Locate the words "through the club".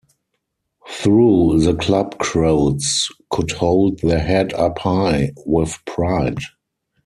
0.89-2.17